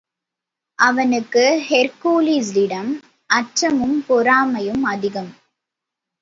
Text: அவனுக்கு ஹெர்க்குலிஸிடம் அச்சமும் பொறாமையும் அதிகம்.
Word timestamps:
அவனுக்கு 0.79 1.43
ஹெர்க்குலிஸிடம் 1.67 2.89
அச்சமும் 3.29 4.03
பொறாமையும் 4.09 4.83
அதிகம். 4.85 5.31